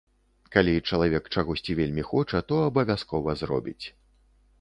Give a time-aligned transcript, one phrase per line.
[0.53, 3.85] Калі чалавек чагосьці вельмі хоча, то абавязкова зробіць.